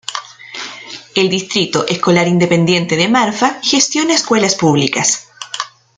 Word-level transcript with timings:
El 1.13 1.29
Distrito 1.29 1.87
Escolar 1.87 2.27
Independiente 2.27 2.97
de 2.97 3.07
Marfa 3.07 3.59
gestiona 3.61 4.15
escuelas 4.15 4.55
públicas. 4.55 5.27